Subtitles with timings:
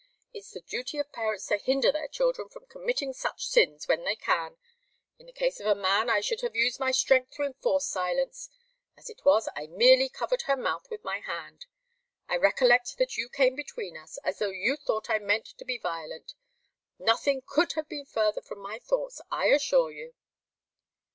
[0.33, 4.15] It's the duty of parents to hinder their children from committing such sins, when they
[4.15, 4.57] can.
[5.19, 8.49] In the case of a man, I should have used my strength to enforce silence.
[8.97, 11.67] As it was, I merely covered her mouth with my hand.
[12.27, 15.77] I recollect that you came between us, as though you thought I meant to be
[15.77, 16.33] violent.
[16.97, 20.15] Nothing could have been further from my thoughts, I assure you."